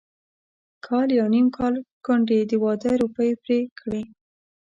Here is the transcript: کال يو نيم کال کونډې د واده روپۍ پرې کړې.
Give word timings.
کال 0.85 1.07
يو 1.19 1.25
نيم 1.33 1.47
کال 1.57 1.73
کونډې 2.05 2.39
د 2.49 2.51
واده 2.63 2.91
روپۍ 3.01 3.31
پرې 3.41 3.59
کړې. 3.79 4.03